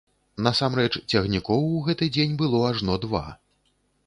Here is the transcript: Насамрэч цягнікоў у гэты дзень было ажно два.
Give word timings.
Насамрэч 0.45 0.93
цягнікоў 1.11 1.67
у 1.75 1.83
гэты 1.89 2.09
дзень 2.17 2.35
было 2.41 2.63
ажно 2.71 2.97
два. 3.05 3.23